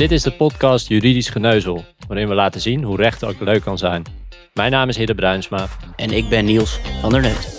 [0.00, 3.78] Dit is de podcast Juridisch Geneuzel, waarin we laten zien hoe recht ook leuk kan
[3.78, 4.02] zijn.
[4.54, 5.66] Mijn naam is Hidde Bruinsma.
[5.96, 7.58] En ik ben Niels van der Neut.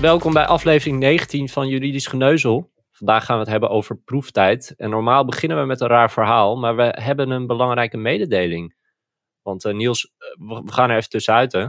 [0.00, 2.72] Welkom bij aflevering 19 van Juridisch Geneuzel.
[2.90, 4.74] Vandaag gaan we het hebben over proeftijd.
[4.76, 8.74] En normaal beginnen we met een raar verhaal, maar we hebben een belangrijke mededeling.
[9.42, 11.66] Want uh, Niels, uh, we gaan er even tussenuit hè?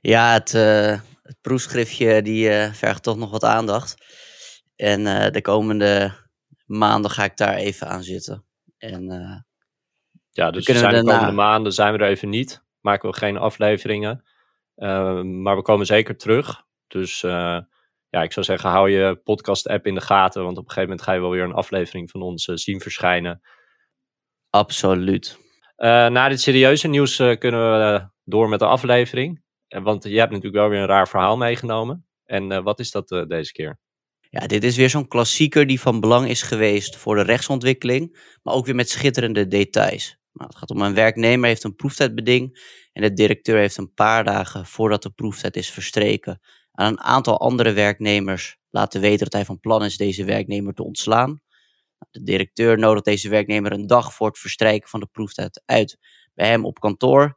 [0.00, 3.94] Ja, het, uh, het proefschriftje die vergt toch nog wat aandacht.
[4.76, 6.12] En de komende
[6.66, 8.44] maanden ga ik daar even aan zitten.
[8.78, 9.04] En,
[10.30, 12.62] ja, dus we zijn de komende maanden zijn we er even niet.
[12.80, 14.24] Maken we geen afleveringen.
[15.42, 16.62] maar we komen zeker terug.
[16.86, 20.44] Dus ja, ik zou zeggen, hou je podcast-app in de gaten.
[20.44, 23.40] Want op een gegeven moment ga je wel weer een aflevering van ons zien verschijnen.
[24.50, 25.38] Absoluut.
[25.76, 29.48] Na dit serieuze nieuws kunnen we door met de aflevering.
[29.78, 32.06] Want je hebt natuurlijk wel weer een raar verhaal meegenomen.
[32.24, 33.78] En wat is dat deze keer?
[34.30, 38.18] Ja, dit is weer zo'n klassieker die van belang is geweest voor de rechtsontwikkeling.
[38.42, 40.18] Maar ook weer met schitterende details.
[40.32, 42.58] Nou, het gaat om een werknemer heeft een proeftijdbeding.
[42.92, 46.40] En de directeur heeft een paar dagen voordat de proeftijd is verstreken.
[46.72, 50.82] aan een aantal andere werknemers laten weten dat hij van plan is deze werknemer te
[50.82, 51.40] ontslaan.
[52.10, 55.98] De directeur nodigt deze werknemer een dag voor het verstrijken van de proeftijd uit
[56.34, 57.36] bij hem op kantoor.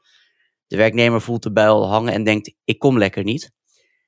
[0.74, 3.52] De werknemer voelt de buil hangen en denkt: ik kom lekker niet.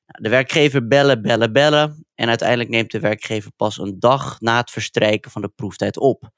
[0.05, 2.05] Nou, de werkgever bellen, bellen, bellen.
[2.15, 6.29] En uiteindelijk neemt de werkgever pas een dag na het verstrijken van de proeftijd op.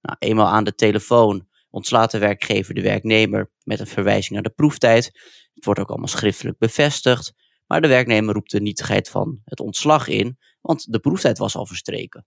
[0.00, 4.50] Nou, eenmaal aan de telefoon ontslaat de werkgever de werknemer met een verwijzing naar de
[4.50, 5.04] proeftijd.
[5.54, 7.32] Het wordt ook allemaal schriftelijk bevestigd.
[7.66, 11.66] Maar de werknemer roept de nietigheid van het ontslag in, want de proeftijd was al
[11.66, 12.26] verstreken.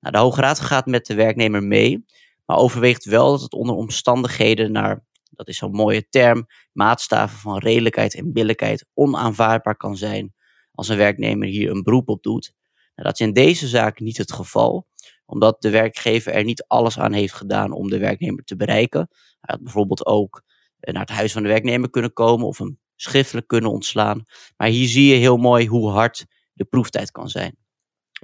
[0.00, 2.04] Nou, de Hoge Raad gaat met de werknemer mee,
[2.44, 5.04] maar overweegt wel dat het onder omstandigheden naar,
[5.36, 10.34] dat is zo'n mooie term, maatstaven van redelijkheid en billijkheid onaanvaardbaar kan zijn
[10.72, 12.52] als een werknemer hier een beroep op doet.
[12.94, 14.86] Nou, dat is in deze zaak niet het geval,
[15.26, 19.08] omdat de werkgever er niet alles aan heeft gedaan om de werknemer te bereiken.
[19.10, 20.42] Hij had bijvoorbeeld ook
[20.78, 24.22] eh, naar het huis van de werknemer kunnen komen of hem schriftelijk kunnen ontslaan.
[24.56, 27.56] Maar hier zie je heel mooi hoe hard de proeftijd kan zijn.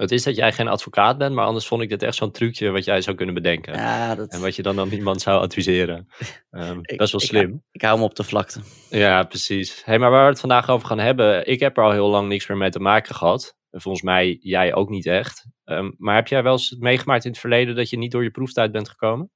[0.01, 2.69] Het is dat jij geen advocaat bent, maar anders vond ik dit echt zo'n trucje
[2.69, 3.73] wat jij zou kunnen bedenken.
[3.73, 4.31] Ja, dat...
[4.31, 6.07] En wat je dan aan iemand zou adviseren.
[6.51, 7.49] Um, ik, best wel slim.
[7.49, 8.59] Ik, ik, hou hem op de vlakte.
[8.89, 9.81] Ja, precies.
[9.85, 12.27] Hey, maar waar we het vandaag over gaan hebben, ik heb er al heel lang
[12.27, 13.55] niks meer mee te maken gehad.
[13.71, 15.45] En volgens mij jij ook niet echt.
[15.65, 18.31] Um, maar heb jij wel eens meegemaakt in het verleden dat je niet door je
[18.31, 19.31] proeftijd bent gekomen?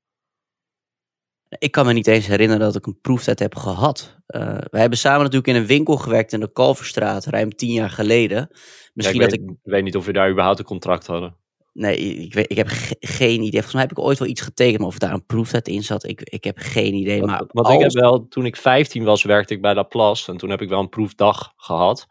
[1.57, 4.17] Ik kan me niet eens herinneren dat ik een proeftijd heb gehad.
[4.27, 7.89] Uh, we hebben samen natuurlijk in een winkel gewerkt in de Kalverstraat, ruim tien jaar
[7.89, 8.47] geleden.
[8.93, 9.71] Misschien ja, ik, weet, dat ik...
[9.71, 11.35] weet niet of we daar überhaupt een contract hadden.
[11.73, 12.67] Nee, ik, weet, ik heb
[12.99, 13.51] geen idee.
[13.51, 16.07] Volgens mij heb ik ooit wel iets getekend, maar of daar een proeftijd in zat,
[16.07, 17.23] ik, ik heb geen idee.
[17.23, 17.73] Maar als...
[17.73, 20.69] ik heb wel, toen ik 15 was, werkte ik bij Laplace en toen heb ik
[20.69, 22.07] wel een proefdag gehad.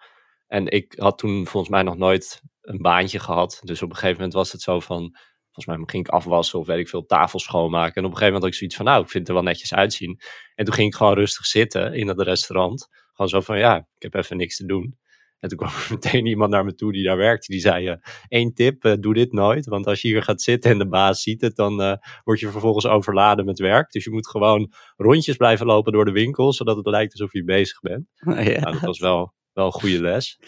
[0.46, 3.60] En ik had toen volgens mij nog nooit een baantje gehad.
[3.62, 5.16] Dus op een gegeven moment was het zo van,
[5.54, 7.94] volgens mij ging ik afwassen of weet ik veel, tafel schoonmaken.
[7.94, 9.52] En op een gegeven moment had ik zoiets van, nou, ik vind het er wel
[9.52, 10.20] netjes uitzien.
[10.54, 12.88] En toen ging ik gewoon rustig zitten in het restaurant.
[13.12, 14.98] Gewoon zo van, ja, ik heb even niks te doen.
[15.40, 17.52] En toen kwam er meteen iemand naar me toe die daar werkte.
[17.52, 17.96] Die zei, uh,
[18.28, 19.66] één tip, uh, doe dit nooit.
[19.66, 21.94] Want als je hier gaat zitten en de baas ziet het, dan uh,
[22.24, 23.90] word je vervolgens overladen met werk.
[23.90, 27.44] Dus je moet gewoon rondjes blijven lopen door de winkel, zodat het lijkt alsof je
[27.44, 28.06] bezig bent.
[28.24, 28.60] Ja.
[28.60, 30.38] Nou, dat was wel, wel een goede les.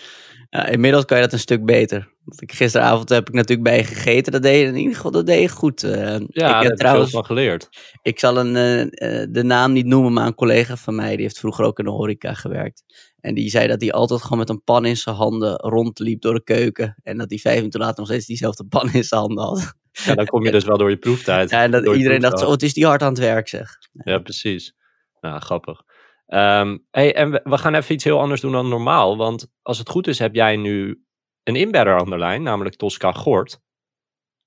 [0.50, 2.14] Ja, inmiddels kan je dat een stuk beter.
[2.24, 4.32] Want ik, gisteravond heb ik natuurlijk bij je gegeten.
[4.32, 5.82] Dat deed je in ieder geval dat deed je goed.
[5.82, 7.68] Uh, ja, ik daar heb trouwens veel van geleerd.
[8.02, 11.38] Ik zal een, uh, de naam niet noemen, maar een collega van mij, die heeft
[11.38, 12.84] vroeger ook in de horeca gewerkt.
[13.20, 16.34] En die zei dat hij altijd gewoon met een pan in zijn handen rondliep door
[16.34, 16.96] de keuken.
[17.02, 19.74] En dat hij vijf minuten later nog steeds diezelfde pan in zijn handen had.
[19.92, 21.50] Ja, dan kom je dus wel door je proeftijd.
[21.50, 23.78] Ja, en dat iedereen dacht, oh, het is die hard aan het werk, zeg.
[23.92, 24.74] Ja, precies.
[25.20, 25.82] Nou, grappig.
[26.26, 29.16] Um, hey, en we, we, gaan even iets heel anders doen dan normaal.
[29.16, 31.04] Want als het goed is, heb jij nu
[31.42, 33.60] een inbedder aan de lijn, namelijk Tosca Gort.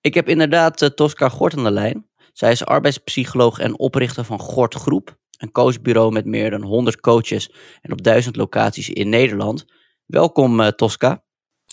[0.01, 2.09] Ik heb inderdaad uh, Tosca Gort aan de lijn.
[2.33, 5.17] Zij is arbeidspsycholoog en oprichter van Gort Groep.
[5.37, 7.51] Een coachbureau met meer dan 100 coaches
[7.81, 9.65] en op duizend locaties in Nederland.
[10.05, 11.23] Welkom uh, Tosca.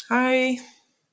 [0.08, 0.58] Hi.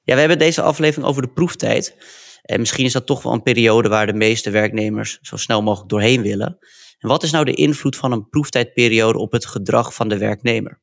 [0.04, 1.96] Ja, we hebben deze aflevering over de proeftijd.
[2.42, 5.90] En misschien is dat toch wel een periode waar de meeste werknemers zo snel mogelijk
[5.90, 6.58] doorheen willen.
[7.04, 10.82] Wat is nou de invloed van een proeftijdperiode op het gedrag van de werknemer?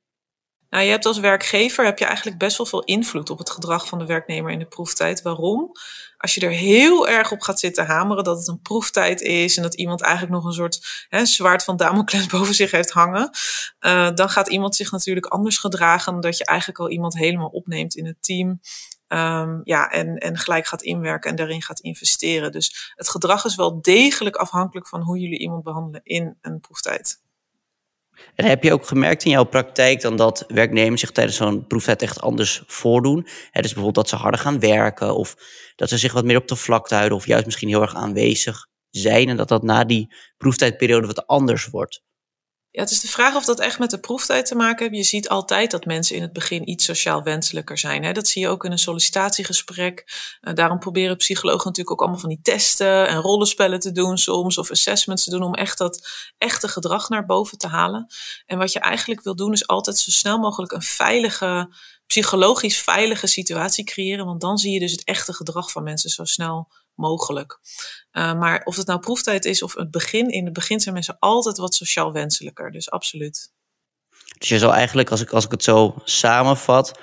[0.71, 3.87] Nou, je hebt als werkgever heb je eigenlijk best wel veel invloed op het gedrag
[3.87, 5.23] van de werknemer in de proeftijd.
[5.23, 5.71] Waarom?
[6.17, 9.63] Als je er heel erg op gaat zitten hameren dat het een proeftijd is en
[9.63, 13.31] dat iemand eigenlijk nog een soort hè, zwaard van Damocles boven zich heeft hangen,
[13.81, 17.49] uh, dan gaat iemand zich natuurlijk anders gedragen dan dat je eigenlijk al iemand helemaal
[17.49, 18.61] opneemt in het team.
[19.13, 22.53] Um, ja, en, en gelijk gaat inwerken en daarin gaat investeren.
[22.53, 27.21] Dus het gedrag is wel degelijk afhankelijk van hoe jullie iemand behandelen in een proeftijd.
[28.35, 32.03] En heb je ook gemerkt in jouw praktijk dan dat werknemers zich tijdens zo'n proeftijd
[32.03, 33.27] echt anders voordoen?
[33.51, 35.37] Het dus bijvoorbeeld dat ze harder gaan werken of
[35.77, 38.67] dat ze zich wat meer op de vlakte houden of juist misschien heel erg aanwezig
[38.91, 42.03] zijn en dat dat na die proeftijdperiode wat anders wordt?
[42.73, 44.97] Ja, het is de vraag of dat echt met de proeftijd te maken heeft.
[44.97, 48.05] Je ziet altijd dat mensen in het begin iets sociaal wenselijker zijn.
[48.05, 48.13] Hè?
[48.13, 50.05] Dat zie je ook in een sollicitatiegesprek.
[50.41, 54.59] Uh, daarom proberen psychologen natuurlijk ook allemaal van die testen en rollenspellen te doen soms.
[54.59, 56.09] Of assessments te doen om echt dat
[56.39, 58.07] echte gedrag naar boven te halen.
[58.47, 61.75] En wat je eigenlijk wil doen is altijd zo snel mogelijk een veilige,
[62.07, 64.27] psychologisch veilige situatie creëren.
[64.27, 67.59] Want dan zie je dus het echte gedrag van mensen zo snel mogelijk.
[68.13, 71.17] Uh, maar of het nou proeftijd is of het begin, in het begin zijn mensen
[71.19, 72.71] altijd wat sociaal wenselijker.
[72.71, 73.53] Dus absoluut.
[74.39, 77.01] Dus je zou eigenlijk, als ik, als ik het zo samenvat,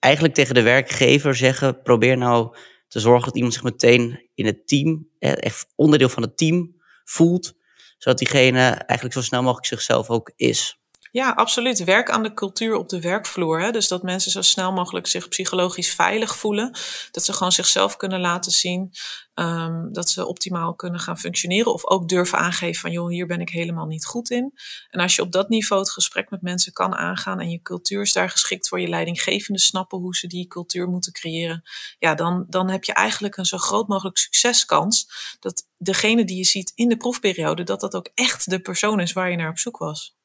[0.00, 2.56] eigenlijk tegen de werkgever zeggen: probeer nou
[2.88, 7.54] te zorgen dat iemand zich meteen in het team, echt onderdeel van het team voelt,
[7.98, 10.77] zodat diegene eigenlijk zo snel mogelijk zichzelf ook is.
[11.10, 11.84] Ja, absoluut.
[11.84, 13.60] Werk aan de cultuur op de werkvloer.
[13.60, 13.70] Hè?
[13.70, 16.78] Dus dat mensen zo snel mogelijk zich psychologisch veilig voelen.
[17.10, 18.90] Dat ze gewoon zichzelf kunnen laten zien.
[19.34, 21.72] Um, dat ze optimaal kunnen gaan functioneren.
[21.72, 24.52] Of ook durven aangeven van, joh, hier ben ik helemaal niet goed in.
[24.90, 27.40] En als je op dat niveau het gesprek met mensen kan aangaan.
[27.40, 31.12] En je cultuur is daar geschikt voor je leidinggevende snappen hoe ze die cultuur moeten
[31.12, 31.62] creëren.
[31.98, 35.06] Ja, dan, dan heb je eigenlijk een zo groot mogelijk succeskans.
[35.40, 39.12] Dat degene die je ziet in de proefperiode, dat dat ook echt de persoon is
[39.12, 40.17] waar je naar op zoek was.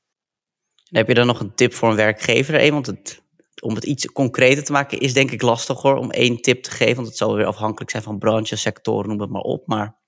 [0.94, 2.72] Heb je dan nog een tip voor een werkgever?
[2.72, 3.22] Want het,
[3.62, 6.72] om het iets concreter te maken is denk ik lastig hoor, om één tip te
[6.72, 6.95] geven.
[6.95, 9.68] Want het zal weer afhankelijk zijn van branches, sectoren, noem het maar op.
[9.68, 10.01] Maar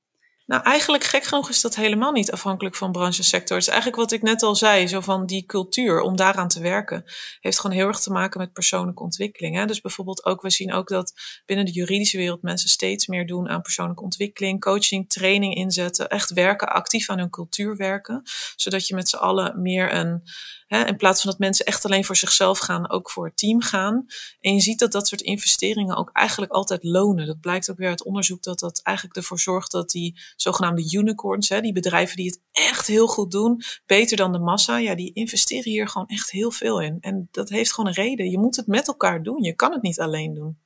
[0.46, 3.58] nou, eigenlijk gek genoeg is dat helemaal niet afhankelijk van branche en sector.
[3.58, 6.62] Het is eigenlijk wat ik net al zei, zo van die cultuur, om daaraan te
[6.62, 7.04] werken,
[7.40, 9.56] heeft gewoon heel erg te maken met persoonlijke ontwikkeling.
[9.56, 9.66] Hè?
[9.66, 11.14] Dus bijvoorbeeld ook, we zien ook dat
[11.46, 16.34] binnen de juridische wereld mensen steeds meer doen aan persoonlijke ontwikkeling, coaching, training inzetten, echt
[16.34, 18.22] werken, actief aan hun cultuur werken,
[18.56, 20.24] zodat je met z'n allen meer een,
[20.68, 24.06] in plaats van dat mensen echt alleen voor zichzelf gaan, ook voor het team gaan.
[24.40, 27.28] En je ziet dat dat soort investeringen ook eigenlijk altijd lonen.
[27.28, 31.50] Dat blijkt ook weer uit onderzoek dat dat eigenlijk ervoor zorgt dat die zogenaamde unicorns,
[31.50, 35.14] hè, die bedrijven die het echt heel goed doen, beter dan de massa, ja, die
[35.14, 36.98] investeren hier gewoon echt heel veel in.
[37.00, 38.30] En dat heeft gewoon een reden.
[38.30, 39.44] Je moet het met elkaar doen.
[39.44, 40.60] Je kan het niet alleen doen.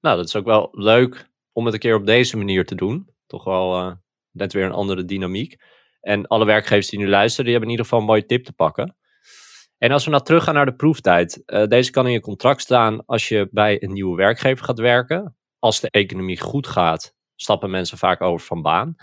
[0.00, 3.10] Nou, dat is ook wel leuk om het een keer op deze manier te doen.
[3.26, 3.92] Toch wel uh,
[4.30, 5.56] net weer een andere dynamiek.
[6.06, 8.52] En alle werkgevers die nu luisteren, die hebben in ieder geval een mooie tip te
[8.52, 8.96] pakken.
[9.78, 11.42] En als we nou teruggaan naar de proeftijd.
[11.46, 15.36] Uh, deze kan in je contract staan als je bij een nieuwe werkgever gaat werken.
[15.58, 18.94] Als de economie goed gaat, stappen mensen vaak over van baan.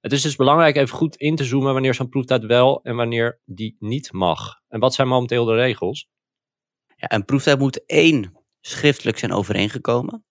[0.00, 3.40] Het is dus belangrijk even goed in te zoomen wanneer zo'n proeftijd wel en wanneer
[3.44, 4.60] die niet mag.
[4.68, 6.08] En wat zijn momenteel de regels?
[6.96, 10.24] Ja, een proeftijd moet één, schriftelijk zijn overeengekomen.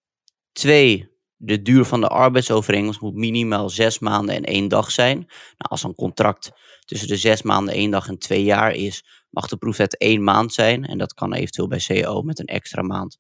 [0.52, 1.15] Twee,
[1.46, 5.18] de duur van de arbeidsovereenkomst moet minimaal zes maanden en één dag zijn.
[5.18, 5.28] Nou,
[5.58, 6.52] als een contract
[6.86, 10.54] tussen de zes maanden, één dag en twee jaar is, mag de proeftijd één maand
[10.54, 10.86] zijn.
[10.86, 13.18] En dat kan eventueel bij CEO met een extra maand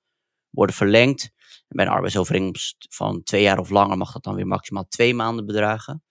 [0.50, 1.30] worden verlengd.
[1.68, 5.45] Bij een arbeidsovereenkomst van twee jaar of langer mag dat dan weer maximaal twee maanden
[5.45, 6.04] bedragen.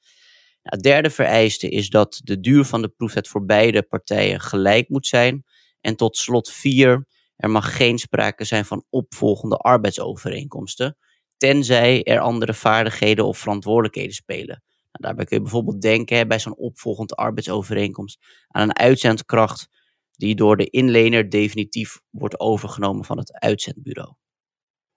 [0.62, 4.88] Nou, het derde vereiste is dat de duur van de proeftijd voor beide partijen gelijk
[4.88, 5.44] moet zijn.
[5.80, 7.06] En tot slot vier,
[7.36, 10.96] er mag geen sprake zijn van opvolgende arbeidsovereenkomsten,
[11.44, 14.62] tenzij er andere vaardigheden of verantwoordelijkheden spelen.
[14.66, 19.68] Nou, daarbij kun je bijvoorbeeld denken bij zo'n opvolgende arbeidsovereenkomst aan een uitzendkracht
[20.10, 24.14] die door de inlener definitief wordt overgenomen van het uitzendbureau.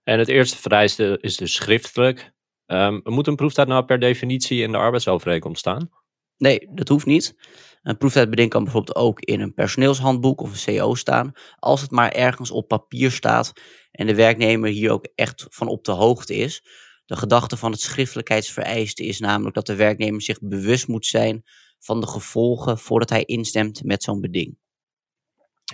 [0.03, 2.31] En het eerste vereiste is dus schriftelijk.
[2.65, 5.89] Um, moet een proeftijd nou per definitie in de arbeidsovereenkomst staan?
[6.37, 7.35] Nee, dat hoeft niet.
[7.81, 12.11] Een proeftijdbeding kan bijvoorbeeld ook in een personeelshandboek of een CO staan, als het maar
[12.11, 13.53] ergens op papier staat
[13.91, 16.63] en de werknemer hier ook echt van op de hoogte is.
[17.05, 21.43] De gedachte van het schriftelijkheidsvereiste is namelijk dat de werknemer zich bewust moet zijn
[21.79, 24.57] van de gevolgen voordat hij instemt met zo'n beding.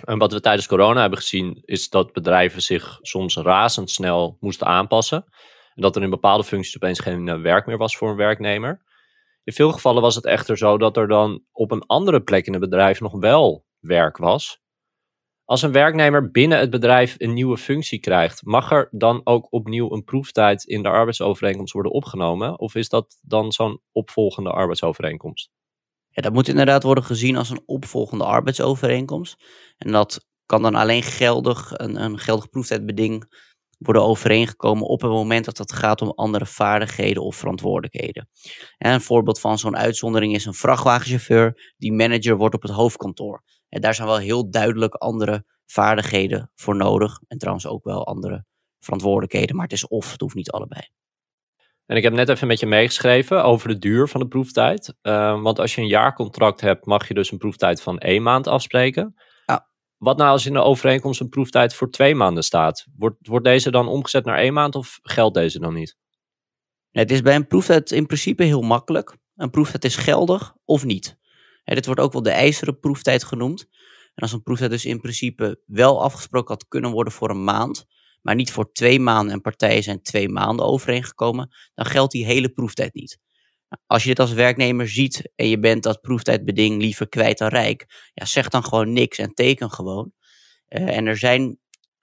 [0.04, 5.24] En wat we tijdens corona hebben gezien, is dat bedrijven zich soms razendsnel moesten aanpassen.
[5.74, 8.82] En dat er in bepaalde functies opeens geen eh, werk meer was voor een werknemer.
[9.44, 12.52] In veel gevallen was het echter zo dat er dan op een andere plek in
[12.52, 14.62] het bedrijf nog wel werk was.
[15.44, 19.92] Als een werknemer binnen het bedrijf een nieuwe functie krijgt, mag er dan ook opnieuw
[19.92, 22.58] een proeftijd in de arbeidsovereenkomst worden opgenomen?
[22.58, 25.50] Of is dat dan zo'n opvolgende arbeidsovereenkomst?
[26.08, 29.44] Ja, dat moet inderdaad worden gezien als een opvolgende arbeidsovereenkomst.
[29.76, 33.26] En dat kan dan alleen geldig, een, een geldig proeftijdbeding
[33.78, 38.28] worden overeengekomen op het moment dat het gaat om andere vaardigheden of verantwoordelijkheden.
[38.78, 43.42] En een voorbeeld van zo'n uitzondering is een vrachtwagenchauffeur die manager wordt op het hoofdkantoor.
[43.68, 47.20] En daar zijn wel heel duidelijk andere vaardigheden voor nodig.
[47.26, 48.44] En trouwens ook wel andere
[48.80, 50.82] verantwoordelijkheden, maar het is of, het hoeft niet allebei.
[51.86, 54.94] En ik heb net even met je meegeschreven over de duur van de proeftijd.
[55.02, 58.46] Uh, want als je een jaarcontract hebt, mag je dus een proeftijd van één maand
[58.46, 59.14] afspreken.
[60.04, 62.86] Wat nou als in de overeenkomst een proeftijd voor twee maanden staat?
[62.96, 65.96] Wordt, wordt deze dan omgezet naar één maand of geldt deze dan niet?
[66.90, 69.16] Het is bij een proeftijd in principe heel makkelijk.
[69.36, 71.16] Een proeftijd is geldig of niet.
[71.64, 73.60] Dit wordt ook wel de ijzeren proeftijd genoemd.
[74.14, 77.86] En als een proeftijd dus in principe wel afgesproken had kunnen worden voor een maand,
[78.22, 82.48] maar niet voor twee maanden en partijen zijn twee maanden overeengekomen, dan geldt die hele
[82.48, 83.18] proeftijd niet.
[83.86, 88.10] Als je dit als werknemer ziet en je bent dat proeftijdbeding liever kwijt dan rijk,
[88.14, 90.12] ja, zeg dan gewoon niks en teken gewoon.
[90.68, 91.58] Uh, en er zijn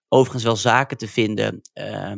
[0.08, 2.14] overigens wel zaken te vinden uh,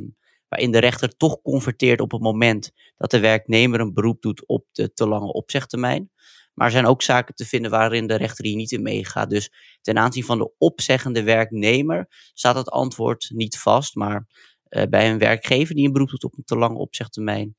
[0.47, 4.65] waarin de rechter toch converteert op het moment dat de werknemer een beroep doet op
[4.71, 6.11] de te lange opzegtermijn.
[6.53, 9.29] Maar er zijn ook zaken te vinden waarin de rechter hier niet in meegaat.
[9.29, 13.95] Dus ten aanzien van de opzeggende werknemer staat het antwoord niet vast.
[13.95, 14.27] Maar
[14.69, 17.55] uh, bij een werkgever die een beroep doet op een te lange opzegtermijn,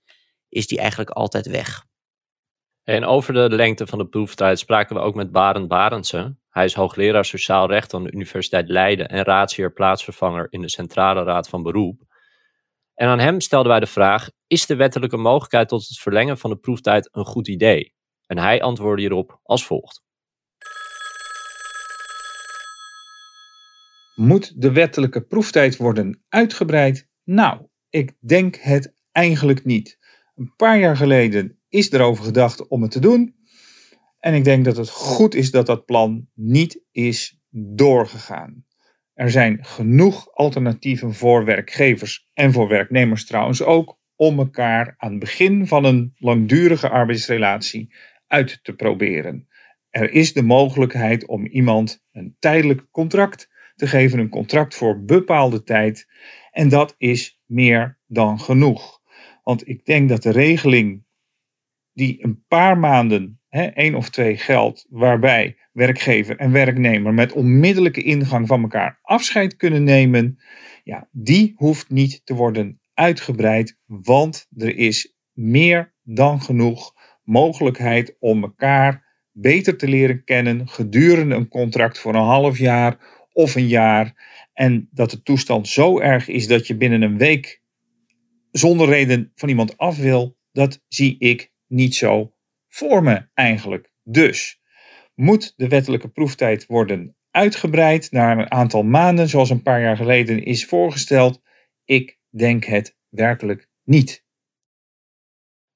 [0.55, 1.85] is die eigenlijk altijd weg.
[2.83, 6.37] En over de lengte van de proeftijd spraken we ook met Barend Barendse.
[6.49, 11.23] Hij is hoogleraar sociaal recht aan de Universiteit Leiden en raadsheer plaatsvervanger in de Centrale
[11.23, 12.03] Raad van Beroep.
[12.95, 16.51] En aan hem stelden wij de vraag: is de wettelijke mogelijkheid tot het verlengen van
[16.51, 17.95] de proeftijd een goed idee?
[18.27, 20.03] En hij antwoordde hierop als volgt.
[24.15, 27.09] Moet de wettelijke proeftijd worden uitgebreid?
[27.25, 29.99] Nou, ik denk het eigenlijk niet.
[30.35, 33.35] Een paar jaar geleden is erover gedacht om het te doen.
[34.19, 38.65] En ik denk dat het goed is dat dat plan niet is doorgegaan.
[39.13, 45.21] Er zijn genoeg alternatieven voor werkgevers en voor werknemers trouwens ook om elkaar aan het
[45.21, 47.95] begin van een langdurige arbeidsrelatie
[48.27, 49.49] uit te proberen.
[49.91, 55.63] Er is de mogelijkheid om iemand een tijdelijk contract te geven, een contract voor bepaalde
[55.63, 56.07] tijd.
[56.51, 59.03] En dat is meer dan genoeg.
[59.45, 61.05] Want ik denk dat de regeling
[61.93, 68.03] die een paar maanden, hè, één of twee geldt, waarbij werkgever en werknemer met onmiddellijke
[68.03, 70.39] ingang van elkaar afscheid kunnen nemen,
[70.85, 78.43] ja, die hoeft niet te worden uitgebreid, want er is meer dan genoeg mogelijkheid om
[78.43, 82.99] elkaar beter te leren kennen gedurende een contract voor een half jaar
[83.33, 84.33] of een jaar.
[84.53, 87.63] En dat de toestand zo erg is dat je binnen een week
[88.57, 92.35] zonder reden van iemand af wil, dat zie ik niet zo
[92.69, 93.93] voor me eigenlijk.
[94.03, 94.61] Dus
[95.15, 100.45] moet de wettelijke proeftijd worden uitgebreid naar een aantal maanden, zoals een paar jaar geleden
[100.45, 101.41] is voorgesteld?
[101.85, 104.25] Ik denk het werkelijk niet.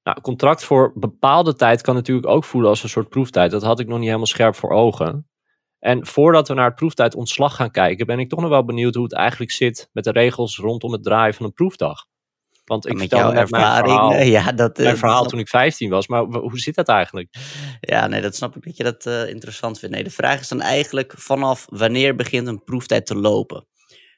[0.02, 3.50] Nou, contract voor bepaalde tijd kan natuurlijk ook voelen als een soort proeftijd.
[3.50, 5.28] Dat had ik nog niet helemaal scherp voor ogen.
[5.78, 8.94] En voordat we naar het proeftijd ontslag gaan kijken, ben ik toch nog wel benieuwd
[8.94, 12.07] hoe het eigenlijk zit met de regels rondom het draaien van een proefdag.
[12.68, 15.38] Want ik met jouw mijn ervaring, verhaal, eh, ja, dat, eh, mijn verhaal dat- toen
[15.38, 16.06] ik 15 was.
[16.06, 17.34] Maar hoe zit dat eigenlijk?
[17.80, 19.94] Ja, nee, dat snap ik dat je dat eh, interessant vindt.
[19.94, 23.66] Nee, de vraag is dan eigenlijk vanaf wanneer begint een proeftijd te lopen?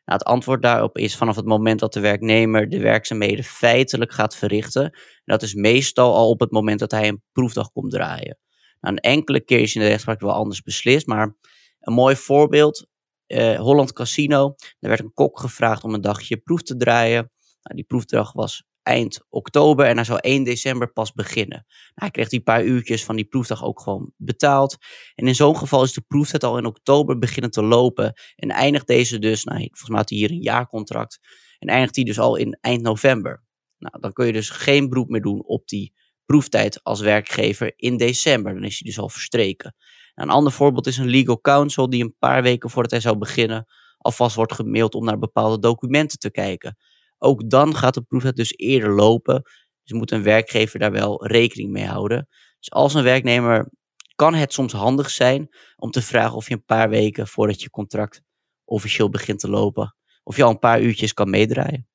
[0.05, 4.37] Nou, het antwoord daarop is vanaf het moment dat de werknemer de werkzaamheden feitelijk gaat
[4.37, 4.83] verrichten.
[4.85, 4.93] En
[5.25, 8.39] dat is meestal al op het moment dat hij een proefdag komt draaien.
[8.81, 11.37] Nou, een enkele keer is in de rechtspraak wel anders beslist, maar
[11.81, 12.89] een mooi voorbeeld.
[13.27, 17.31] eh, Holland Casino, daar werd een kok gevraagd om een dagje proef te draaien.
[17.71, 21.65] Nou, die proefdag was eind oktober en hij zou 1 december pas beginnen.
[21.67, 24.77] Nou, hij kreeg die paar uurtjes van die proefdag ook gewoon betaald.
[25.15, 28.13] En in zo'n geval is de proeftijd al in oktober beginnen te lopen.
[28.37, 31.19] En eindigt deze dus, nou, volgens mij had hij hier een jaarcontract.
[31.59, 33.45] En eindigt die dus al in eind november.
[33.79, 35.93] Nou, dan kun je dus geen beroep meer doen op die
[36.25, 38.55] proeftijd als werkgever in december.
[38.55, 39.75] Dan is die dus al verstreken.
[40.15, 43.19] Nou, een ander voorbeeld is een legal counsel die een paar weken voordat hij zou
[43.19, 43.67] beginnen
[43.99, 46.77] alvast wordt gemaild om naar bepaalde documenten te kijken.
[47.23, 49.43] Ook dan gaat de proeftijd dus eerder lopen.
[49.83, 52.29] Dus moet een werkgever daar wel rekening mee houden.
[52.59, 53.71] Dus als een werknemer
[54.15, 57.71] kan het soms handig zijn om te vragen of je een paar weken voordat je
[57.71, 58.23] contract
[58.65, 61.89] officieel begint te lopen, of je al een paar uurtjes kan meedraaien.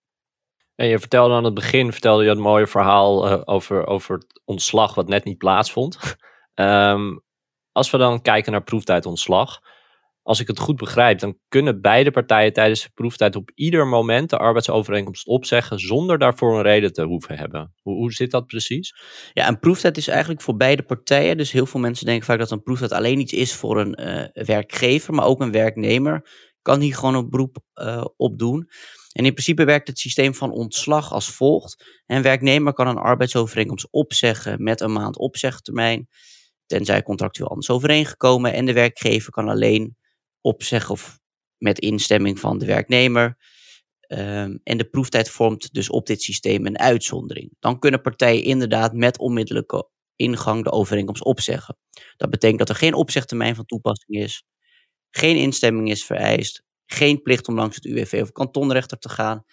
[0.75, 4.41] En je vertelde aan het begin vertelde je een mooi verhaal eh, over, over het
[4.45, 5.97] ontslag wat net niet plaatsvond.
[6.53, 7.17] Ehm,
[7.71, 9.61] als we dan kijken naar proeftijdontslag,
[10.25, 14.29] als ik het goed begrijp, dan kunnen beide partijen tijdens de proeftijd op ieder moment
[14.29, 17.73] de arbeidsovereenkomst opzeggen zonder daarvoor een reden te hoeven hebben.
[17.81, 18.95] Hoe, zit dat precies?
[19.33, 21.37] Ja, een proeftijd is eigenlijk voor beide partijen.
[21.37, 24.45] Dus heel veel mensen denken vaak dat een proeftijd alleen iets is voor een eh,
[24.45, 26.27] werkgever, maar ook een werknemer
[26.61, 28.69] kan hier gewoon een beroep eh, op doen.
[29.11, 32.01] En in principe werkt het systeem van ontslag als volgt.
[32.05, 36.07] Een werknemer kan een arbeidsovereenkomst opzeggen met een maand opzegtermijn,
[36.65, 38.53] tenzij contractueel anders overeengekomen.
[38.53, 39.95] En de werkgever kan alleen
[40.45, 41.19] opzeggen of
[41.57, 43.37] met instemming van de werknemer
[44.07, 47.51] Ehm, en de proeftijd vormt dus op dit systeem een uitzondering.
[47.59, 51.77] Dan kunnen partijen inderdaad met onmiddellijke ingang de overeenkomst opzeggen.
[52.17, 54.43] Dat betekent dat er geen opzegtermijn van toepassing is,
[55.09, 59.43] geen instemming is vereist, geen plicht om langs het UWV of kantonrechter te gaan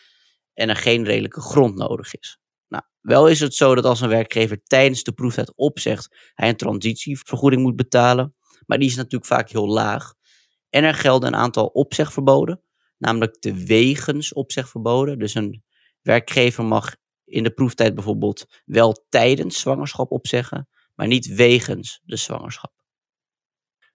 [0.55, 2.39] en er geen redelijke grond nodig is.
[2.69, 6.57] Nou, wel is het zo dat als een werkgever tijdens de proeftijd opzegt, hij een
[6.57, 8.35] transitievergoeding moet betalen,
[8.67, 10.15] maar die is natuurlijk vaak heel laag.
[10.73, 12.62] En er gelden een aantal opzegverboden,
[12.99, 15.19] namelijk de wegens opzegverboden.
[15.19, 15.64] Dus een
[16.02, 22.73] werkgever mag in de proeftijd bijvoorbeeld wel tijdens zwangerschap opzeggen, maar niet wegens de zwangerschap.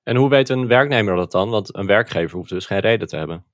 [0.03, 1.50] En hoe weet een werknemer dat dan?
[1.50, 3.46] Want een werkgever hoeft dus geen reden te hebben.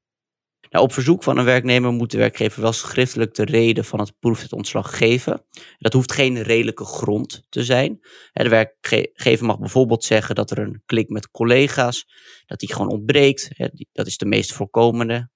[0.70, 4.20] Nou, op verzoek van een werknemer moet de werkgever wel schriftelijk de reden van het
[4.20, 5.46] proeftijd-ontslag geven.
[5.78, 8.00] Dat hoeft geen redelijke grond te zijn.
[8.32, 12.06] De werkgever mag bijvoorbeeld zeggen dat er een klik met collega's,
[12.46, 13.50] dat die gewoon ontbreekt.
[13.92, 15.32] Dat is de meest voorkomende.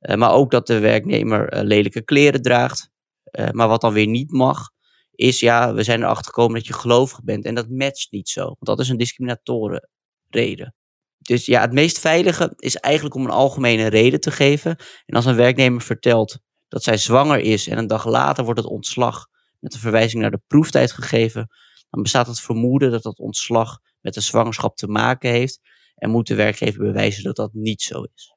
[0.00, 2.90] Eh, maar ook dat de werknemer eh, lelijke kleren draagt.
[3.22, 4.70] Eh, maar wat dan weer niet mag,
[5.10, 7.44] is ja, we zijn erachter gekomen dat je gelovig bent.
[7.44, 8.44] En dat matcht niet zo.
[8.44, 9.88] Want dat is een discriminatoren
[10.28, 10.74] reden.
[11.20, 14.76] Dus ja, het meest veilige is eigenlijk om een algemene reden te geven.
[15.06, 18.68] En als een werknemer vertelt dat zij zwanger is en een dag later wordt het
[18.68, 19.26] ontslag
[19.58, 21.48] met een verwijzing naar de proeftijd gegeven,
[21.90, 25.60] dan bestaat het vermoeden dat dat ontslag met de zwangerschap te maken heeft
[25.94, 28.34] en moet de werkgever bewijzen dat dat niet zo is.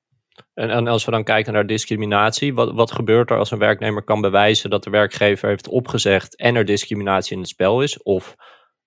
[0.54, 4.22] En, als we dan kijken naar discriminatie, wat, wat gebeurt er als een werknemer kan
[4.22, 8.02] bewijzen dat de werkgever heeft opgezegd en er discriminatie in het spel is?
[8.04, 8.36] Of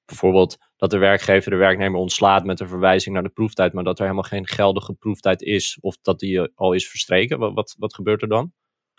[0.06, 3.98] bijvoorbeeld dat de werkgever de werknemer ontslaat met een verwijzing naar de proeftijd, maar dat
[3.98, 7.38] er helemaal geen geldige proeftijd is of dat die eh, al is verstreken.
[7.38, 8.52] Wat, wat, gebeurt er dan?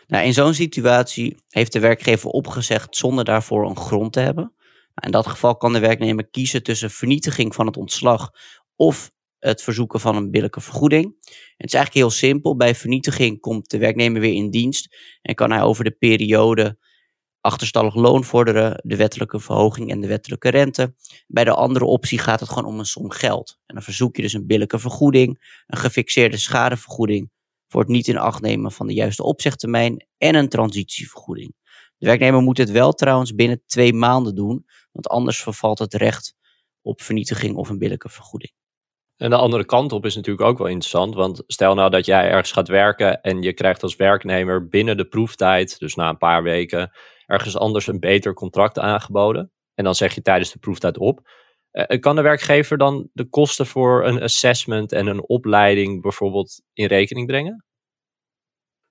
[0.07, 4.53] Nou, in zo'n situatie heeft de werkgever opgezegd zonder daarvoor een grond te hebben.
[4.93, 8.29] Nou, in dat geval kan de werknemer kiezen tussen vernietiging van het ontslag
[8.75, 11.15] of het verzoeken van een billijke vergoeding.
[11.57, 12.55] het is eigenlijk heel simpel.
[12.55, 16.77] Bij vernietiging komt de werknemer weer in dienst en kan hij over de periode
[17.47, 20.93] achterstallig loon vorderen, de wettelijke verhoging en de wettelijke rente.
[21.27, 23.57] Bij de andere optie gaat het gewoon om een som geld.
[23.65, 27.31] En dan verzoek je dus een billijke vergoeding, een gefixeerde schadevergoeding
[27.67, 31.53] voor het niet in acht nemen van de juiste opzegtermijn en een transitievergoeding.
[31.97, 36.35] De werknemer moet het wel trouwens binnen twee maanden doen, want anders vervalt het recht
[36.81, 38.51] op vernietiging of een billijke vergoeding.
[39.17, 41.15] En de andere kant op is natuurlijk ook wel interessant.
[41.15, 45.05] Want stel nou dat jij ergens gaat werken en je krijgt als werknemer binnen de
[45.05, 46.91] proeftijd, dus na een paar weken,
[47.27, 49.51] ergens anders een beter contract aangeboden.
[49.73, 51.29] En dan zeg je tijdens de proeftijd op.
[51.71, 56.85] Uh, kan de werkgever dan de kosten voor een assessment en een opleiding bijvoorbeeld in
[56.85, 57.65] rekening brengen?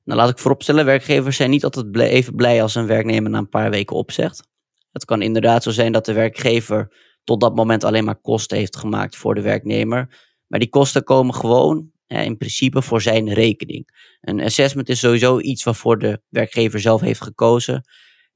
[0.04, 3.48] Nou, laat ik vooropstellen, werkgevers zijn niet altijd even blij als een werknemer na een
[3.48, 4.48] paar weken opzegt.
[4.92, 6.92] Het kan inderdaad zo zijn dat de werkgever
[7.24, 10.18] tot dat moment alleen maar kosten heeft gemaakt voor de werknemer.
[10.46, 13.88] Maar die kosten komen gewoon in principe voor zijn rekening.
[14.20, 17.84] Een assessment is sowieso iets waarvoor de werkgever zelf heeft gekozen.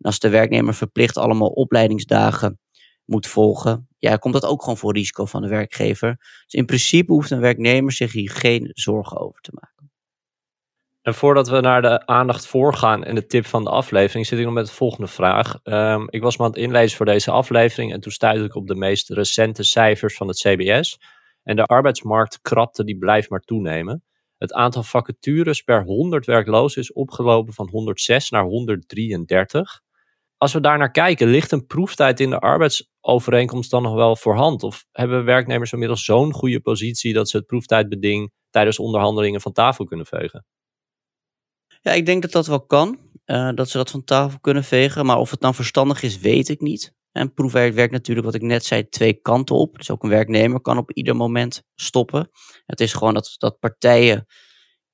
[0.01, 2.59] En als de werknemer verplicht allemaal opleidingsdagen
[3.05, 6.17] moet volgen, ja, komt dat ook gewoon voor risico van de werkgever.
[6.19, 9.81] Dus in principe hoeft een werknemer zich hier geen zorgen over te maken.
[11.03, 14.45] En voordat we naar de aandacht voorgaan en de tip van de aflevering, zit ik
[14.45, 15.59] nog met de volgende vraag.
[15.65, 18.67] Um, ik was me aan het inlezen voor deze aflevering en toen stuitte ik op
[18.67, 20.99] de meest recente cijfers van het CBS.
[21.43, 24.05] En de arbeidsmarktkrapte die blijft maar toenemen.
[24.39, 29.81] Het aantal vacatures per 100 werklozen is opgelopen van 106 naar 133.
[30.41, 34.63] Als we daar naar kijken, ligt een proeftijd in de arbeidsovereenkomst dan nog wel voorhand?
[34.63, 39.85] Of hebben werknemers inmiddels zo'n goede positie dat ze het proeftijdbeding tijdens onderhandelingen van tafel
[39.85, 40.45] kunnen vegen?
[41.81, 42.99] Ja, ik denk dat dat wel kan.
[43.27, 45.07] Uh, dat ze dat van tafel kunnen vegen.
[45.07, 46.95] Maar of het dan verstandig is, weet ik niet.
[47.13, 49.77] En proefwerk werkt natuurlijk, wat ik net zei, twee kanten op.
[49.77, 52.31] Dus ook een werknemer kan op ieder moment stoppen.
[52.67, 54.27] Het is gewoon dat, dat partijen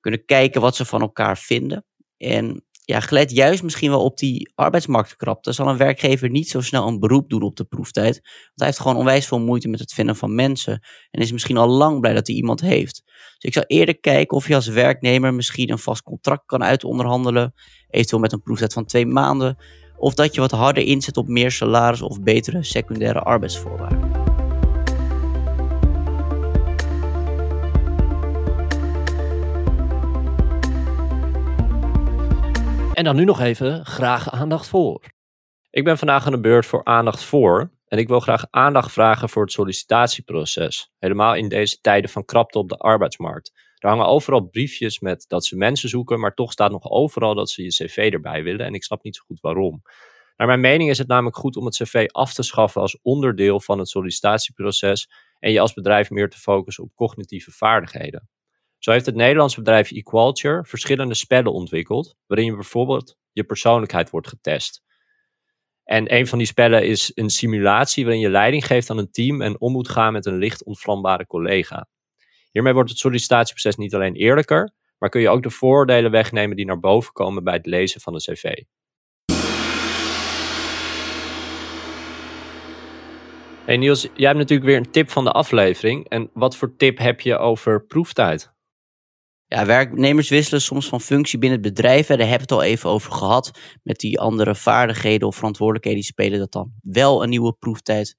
[0.00, 1.84] kunnen kijken wat ze van elkaar vinden.
[2.16, 6.86] En ja, gelet juist misschien wel op die arbeidsmarktkrapte, zal een werkgever niet zo snel
[6.86, 8.14] een beroep doen op de proeftijd.
[8.22, 10.80] Want hij heeft gewoon onwijs veel moeite met het vinden van mensen.
[11.10, 13.02] En is misschien al lang blij dat hij iemand heeft.
[13.04, 17.54] Dus ik zou eerder kijken of je als werknemer misschien een vast contract kan uitonderhandelen.
[17.88, 19.56] Eventueel met een proeftijd van twee maanden.
[19.96, 24.25] Of dat je wat harder inzet op meer salaris of betere secundaire arbeidsvoorwaarden.
[32.96, 35.00] En dan nu nog even graag aandacht voor.
[35.70, 37.70] Ik ben vandaag aan de beurt voor aandacht voor.
[37.88, 40.92] En ik wil graag aandacht vragen voor het sollicitatieproces.
[40.98, 43.52] Helemaal in deze tijden van krapte op de arbeidsmarkt.
[43.78, 47.50] Er hangen overal briefjes met dat ze mensen zoeken, maar toch staat nog overal dat
[47.50, 48.66] ze je cv erbij willen.
[48.66, 49.82] En ik snap niet zo goed waarom.
[50.36, 53.60] Naar mijn mening is het namelijk goed om het cv af te schaffen als onderdeel
[53.60, 58.28] van het sollicitatieproces en je als bedrijf meer te focussen op cognitieve vaardigheden.
[58.78, 64.28] Zo heeft het Nederlandse bedrijf Equalture verschillende spellen ontwikkeld, waarin je bijvoorbeeld je persoonlijkheid wordt
[64.28, 64.82] getest.
[65.84, 69.42] En een van die spellen is een simulatie waarin je leiding geeft aan een team
[69.42, 71.88] en om moet gaan met een licht ontvlambare collega.
[72.50, 76.66] Hiermee wordt het sollicitatieproces niet alleen eerlijker, maar kun je ook de voordelen wegnemen die
[76.66, 78.62] naar boven komen bij het lezen van een cv.
[83.64, 86.08] Hey Niels, jij hebt natuurlijk weer een tip van de aflevering.
[86.08, 88.55] En wat voor tip heb je over proeftijd?
[89.56, 92.06] Ja, werknemers wisselen soms van functie binnen het bedrijf.
[92.06, 93.50] Daar hebben we het al even over gehad.
[93.82, 98.16] Met die andere vaardigheden of verantwoordelijkheden die spelen, dat dan wel een nieuwe proeftijd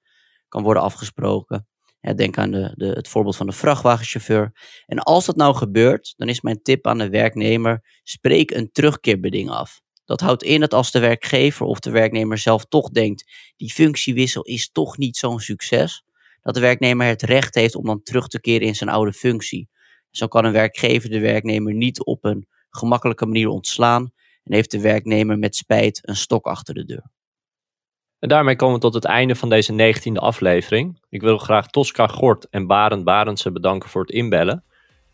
[0.47, 1.67] kan worden afgesproken.
[2.15, 4.51] denk aan de, de, het voorbeeld van de vrachtwagenchauffeur.
[4.85, 9.49] En als dat nou gebeurt, dan is mijn tip aan de werknemer: spreek een terugkeerbeding
[9.49, 9.81] af.
[10.05, 14.41] Dat houdt in dat als de werkgever of de werknemer zelf toch denkt, die functiewissel
[14.41, 16.03] is toch niet zo'n succes,
[16.41, 19.69] dat de werknemer het recht heeft om dan terug te keren in zijn oude functie.
[20.17, 24.11] Zo kan een werkgever de werknemer niet op een gemakkelijke manier ontslaan
[24.43, 27.11] en heeft de werknemer met spijt een stok achter de deur.
[28.19, 30.99] En daarmee komen we tot het einde van deze negentiende aflevering.
[31.09, 34.63] Ik wil graag Tosca Gort en Barend Barendse bedanken voor het inbellen.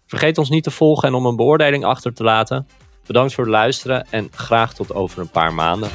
[0.05, 2.67] Vergeet ons niet te volgen en om een beoordeling achter te laten.
[3.05, 5.89] Bedankt voor het luisteren en graag tot over een paar maanden.